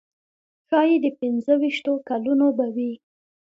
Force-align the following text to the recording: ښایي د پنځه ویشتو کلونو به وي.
ښایي 0.67 0.95
د 1.03 1.05
پنځه 1.19 1.53
ویشتو 1.61 1.93
کلونو 2.09 2.47
به 2.57 2.67
وي. 2.75 2.91